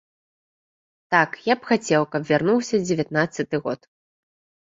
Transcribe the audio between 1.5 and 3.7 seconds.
я б хацеў, каб вярнуўся дзевятнаццаты